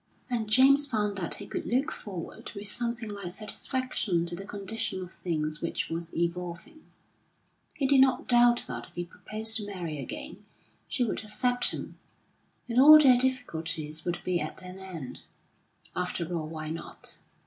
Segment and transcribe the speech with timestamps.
[0.31, 5.03] And James found that he could look forward with something like satisfaction to the condition
[5.03, 6.81] of things which was evolving.
[7.75, 10.43] He did not doubt that if he proposed to Mary again,
[10.87, 11.99] she would accept him,
[12.67, 15.19] and all their difficulties would be at an end.
[15.95, 17.19] After all, why not?